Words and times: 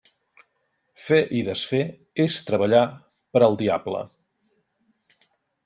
Fer 1.07 1.19
i 1.39 1.41
desfer 1.49 1.83
és 2.25 2.39
treballar 2.49 2.83
per 3.37 3.45
al 3.51 3.61
diable. 3.63 4.03